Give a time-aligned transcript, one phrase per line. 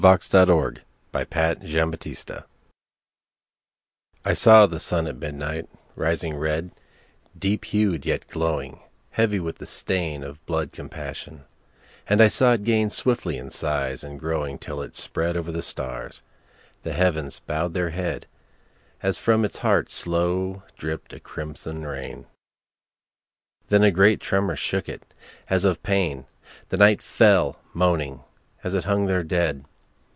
[0.03, 2.45] I saw the Sun at Midnight, rising red
[4.25, 6.71] I SAW the Sun at midnight, rising red,
[7.37, 8.79] Deep hued yet glowing,
[9.11, 11.43] heavy with the stainOf blood compassion,
[12.07, 16.23] and I saw It gainSwiftly in size and growing till It spreadOver the stars;
[16.81, 22.25] the heavens bowed their headAs from Its heart slow dripped a crimson rain,
[23.69, 25.03] Then a great tremor shook It,
[25.47, 28.23] as of pain—The night fell, moaning,
[28.63, 29.63] as It hung there dead.